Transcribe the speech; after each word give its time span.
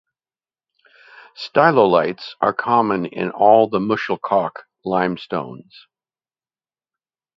Stylolites 1.37 2.29
are 2.41 2.53
common 2.55 3.05
in 3.05 3.29
all 3.29 3.69
the 3.69 3.77
Muschelkalk 3.77 4.63
limestones. 4.83 5.85